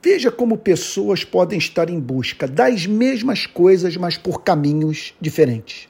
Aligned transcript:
Veja 0.00 0.30
como 0.30 0.56
pessoas 0.56 1.24
podem 1.24 1.58
estar 1.58 1.90
em 1.90 1.98
busca 1.98 2.46
das 2.46 2.86
mesmas 2.86 3.46
coisas, 3.46 3.96
mas 3.96 4.16
por 4.16 4.42
caminhos 4.42 5.12
diferentes. 5.20 5.88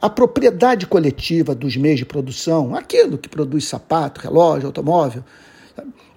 A 0.00 0.08
propriedade 0.08 0.86
coletiva 0.86 1.54
dos 1.54 1.76
meios 1.76 1.98
de 1.98 2.06
produção, 2.06 2.74
aquilo 2.74 3.18
que 3.18 3.28
produz 3.28 3.66
sapato, 3.66 4.20
relógio, 4.20 4.68
automóvel, 4.68 5.22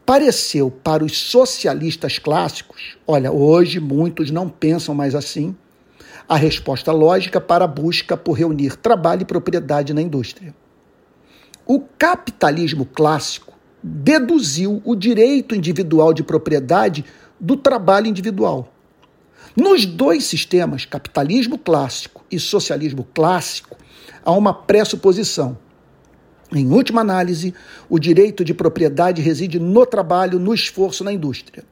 pareceu 0.05 0.71
para 0.71 1.03
os 1.03 1.17
socialistas 1.17 2.17
clássicos, 2.17 2.97
olha, 3.05 3.31
hoje 3.31 3.79
muitos 3.79 4.31
não 4.31 4.47
pensam 4.47 4.95
mais 4.95 5.13
assim, 5.13 5.55
a 6.29 6.37
resposta 6.37 6.93
lógica 6.93 7.41
para 7.41 7.65
a 7.65 7.67
busca 7.67 8.15
por 8.15 8.33
reunir 8.33 8.77
trabalho 8.77 9.23
e 9.23 9.25
propriedade 9.25 9.93
na 9.93 10.01
indústria. 10.01 10.55
O 11.65 11.81
capitalismo 11.81 12.85
clássico 12.85 13.50
deduziu 13.83 14.81
o 14.85 14.95
direito 14.95 15.55
individual 15.55 16.13
de 16.13 16.23
propriedade 16.23 17.05
do 17.39 17.57
trabalho 17.57 18.07
individual. 18.07 18.71
Nos 19.55 19.85
dois 19.85 20.23
sistemas, 20.25 20.85
capitalismo 20.85 21.57
clássico 21.57 22.23
e 22.31 22.39
socialismo 22.39 23.07
clássico, 23.13 23.75
há 24.23 24.31
uma 24.31 24.53
pressuposição. 24.53 25.57
Em 26.53 26.69
última 26.69 27.01
análise, 27.01 27.53
o 27.89 27.97
direito 27.97 28.43
de 28.43 28.53
propriedade 28.53 29.21
reside 29.21 29.59
no 29.59 29.85
trabalho, 29.85 30.37
no 30.37 30.53
esforço, 30.53 31.03
na 31.03 31.11
indústria. 31.11 31.63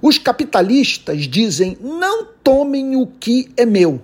Os 0.00 0.18
capitalistas 0.18 1.22
dizem: 1.22 1.76
não 1.80 2.26
tomem 2.42 2.96
o 2.96 3.06
que 3.06 3.50
é 3.56 3.66
meu. 3.66 4.02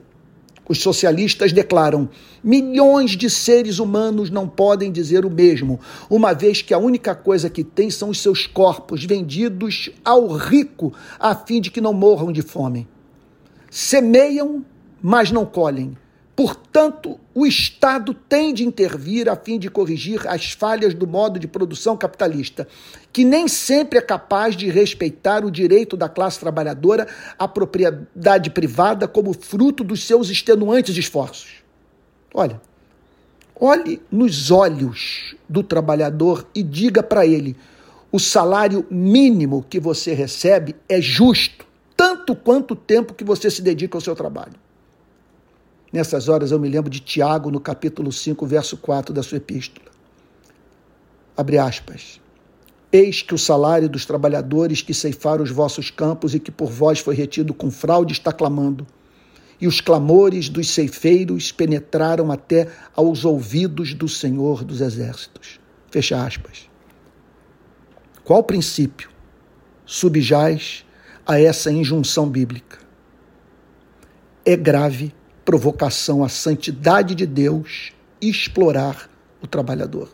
Os 0.68 0.80
socialistas 0.80 1.52
declaram: 1.52 2.08
milhões 2.42 3.12
de 3.12 3.28
seres 3.28 3.78
humanos 3.78 4.30
não 4.30 4.48
podem 4.48 4.90
dizer 4.90 5.24
o 5.24 5.30
mesmo, 5.30 5.78
uma 6.08 6.32
vez 6.32 6.62
que 6.62 6.72
a 6.72 6.78
única 6.78 7.14
coisa 7.14 7.50
que 7.50 7.62
têm 7.62 7.90
são 7.90 8.10
os 8.10 8.20
seus 8.20 8.46
corpos 8.46 9.04
vendidos 9.04 9.90
ao 10.04 10.26
rico 10.28 10.92
a 11.18 11.34
fim 11.34 11.60
de 11.60 11.70
que 11.70 11.80
não 11.80 11.92
morram 11.92 12.32
de 12.32 12.42
fome. 12.42 12.88
Semeiam, 13.70 14.64
mas 15.02 15.30
não 15.30 15.44
colhem. 15.44 15.96
Portanto, 16.36 17.20
o 17.32 17.46
Estado 17.46 18.12
tem 18.12 18.52
de 18.52 18.66
intervir 18.66 19.28
a 19.28 19.36
fim 19.36 19.56
de 19.56 19.70
corrigir 19.70 20.26
as 20.26 20.50
falhas 20.50 20.92
do 20.92 21.06
modo 21.06 21.38
de 21.38 21.46
produção 21.46 21.96
capitalista, 21.96 22.66
que 23.12 23.24
nem 23.24 23.46
sempre 23.46 23.98
é 24.00 24.02
capaz 24.02 24.56
de 24.56 24.68
respeitar 24.68 25.44
o 25.44 25.50
direito 25.50 25.96
da 25.96 26.08
classe 26.08 26.40
trabalhadora 26.40 27.06
à 27.38 27.46
propriedade 27.46 28.50
privada 28.50 29.06
como 29.06 29.32
fruto 29.32 29.84
dos 29.84 30.04
seus 30.04 30.28
extenuantes 30.28 30.96
esforços. 30.96 31.62
Olha, 32.32 32.60
olhe 33.54 34.02
nos 34.10 34.50
olhos 34.50 35.36
do 35.48 35.62
trabalhador 35.62 36.48
e 36.52 36.64
diga 36.64 37.00
para 37.00 37.24
ele: 37.24 37.56
o 38.10 38.18
salário 38.18 38.84
mínimo 38.90 39.64
que 39.70 39.78
você 39.78 40.12
recebe 40.12 40.74
é 40.88 41.00
justo, 41.00 41.64
tanto 41.96 42.34
quanto 42.34 42.72
o 42.72 42.76
tempo 42.76 43.14
que 43.14 43.22
você 43.22 43.48
se 43.48 43.62
dedica 43.62 43.96
ao 43.96 44.00
seu 44.00 44.16
trabalho. 44.16 44.64
Nessas 45.94 46.28
horas 46.28 46.50
eu 46.50 46.58
me 46.58 46.68
lembro 46.68 46.90
de 46.90 46.98
Tiago, 46.98 47.52
no 47.52 47.60
capítulo 47.60 48.10
5, 48.10 48.44
verso 48.46 48.76
4 48.76 49.14
da 49.14 49.22
sua 49.22 49.38
epístola. 49.38 49.86
Abre 51.36 51.56
aspas. 51.56 52.20
Eis 52.90 53.22
que 53.22 53.32
o 53.32 53.38
salário 53.38 53.88
dos 53.88 54.04
trabalhadores 54.04 54.82
que 54.82 54.92
ceifaram 54.92 55.44
os 55.44 55.52
vossos 55.52 55.92
campos 55.92 56.34
e 56.34 56.40
que 56.40 56.50
por 56.50 56.68
vós 56.68 56.98
foi 56.98 57.14
retido 57.14 57.54
com 57.54 57.70
fraude 57.70 58.12
está 58.12 58.32
clamando, 58.32 58.84
e 59.60 59.68
os 59.68 59.80
clamores 59.80 60.48
dos 60.48 60.68
ceifeiros 60.68 61.52
penetraram 61.52 62.32
até 62.32 62.66
aos 62.96 63.24
ouvidos 63.24 63.94
do 63.94 64.08
Senhor 64.08 64.64
dos 64.64 64.80
Exércitos. 64.80 65.60
Fecha 65.92 66.26
aspas. 66.26 66.68
Qual 68.24 68.42
princípio 68.42 69.10
subjaz 69.86 70.84
a 71.24 71.40
essa 71.40 71.70
injunção 71.70 72.28
bíblica? 72.28 72.78
É 74.44 74.56
grave 74.56 75.14
provocação 75.44 76.24
à 76.24 76.28
santidade 76.28 77.14
de 77.14 77.26
Deus 77.26 77.92
explorar 78.20 79.10
o 79.42 79.46
trabalhador. 79.46 80.08